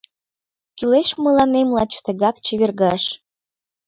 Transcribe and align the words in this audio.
Кӱлеш 0.77 1.09
мыланем 1.23 1.67
лач 1.75 1.91
тыгак 2.05 2.35
чевергаш 2.45 3.03